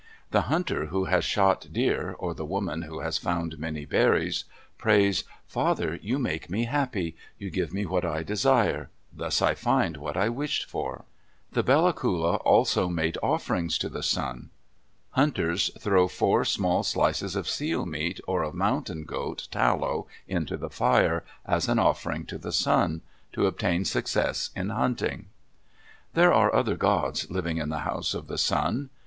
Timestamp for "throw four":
15.79-16.45